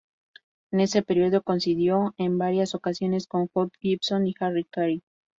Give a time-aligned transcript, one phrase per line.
[0.71, 5.03] En ese período coincidió en varias ocasiones con Hoot Gibson y Harry Carey.